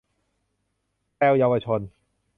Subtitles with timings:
[1.15, 1.81] แพรวเยาวชน